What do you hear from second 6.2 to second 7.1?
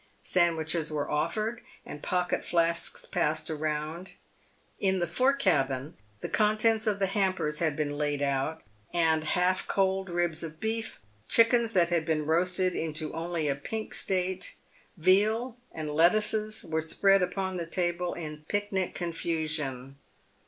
the contents of the